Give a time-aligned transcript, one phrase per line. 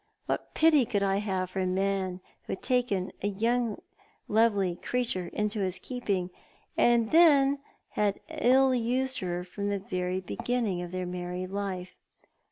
[0.25, 3.29] What pity could I have for a man who had taken a
[4.27, 6.31] lovely young creature into his keeping,
[6.75, 7.11] and
[7.89, 11.93] had ill used her from the very beginning of their married life?